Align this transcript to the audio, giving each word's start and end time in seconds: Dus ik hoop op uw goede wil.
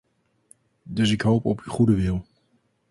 Dus 0.83 1.11
ik 1.11 1.21
hoop 1.21 1.45
op 1.45 1.59
uw 1.61 1.71
goede 1.71 1.95
wil. 1.95 2.25